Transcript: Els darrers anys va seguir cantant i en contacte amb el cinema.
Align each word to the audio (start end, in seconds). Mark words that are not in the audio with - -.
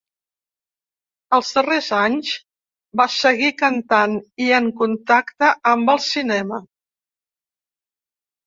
Els 1.37 1.49
darrers 1.57 1.89
anys 1.97 2.31
va 3.01 3.07
seguir 3.17 3.51
cantant 3.59 4.17
i 4.47 4.49
en 4.61 4.71
contacte 4.81 5.53
amb 5.75 5.95
el 5.95 6.03
cinema. 6.09 6.63